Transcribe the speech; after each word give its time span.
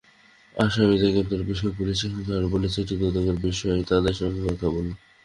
আসামিদের 0.57 1.11
গ্রেপ্তারের 1.13 1.49
বিষয়ে 1.51 1.77
পুলিশ 1.77 1.97
এখন 2.05 2.21
বলছে 2.53 2.77
এটি 2.81 2.95
দুদকের 3.01 3.37
বিষয়, 3.45 3.79
তাদের 3.89 4.13
সঙ্গে 4.19 4.41
কথা 4.47 4.67
বলুন। 4.67 4.95